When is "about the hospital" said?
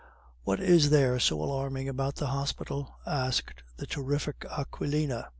1.87-2.95